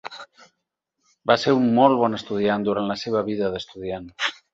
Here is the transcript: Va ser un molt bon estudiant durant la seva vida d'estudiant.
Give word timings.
Va 1.31 1.35
ser 1.41 1.53
un 1.57 1.67
molt 1.75 1.99
bon 1.99 2.19
estudiant 2.19 2.65
durant 2.69 2.89
la 2.93 2.97
seva 3.03 3.23
vida 3.29 3.51
d'estudiant. 3.57 4.09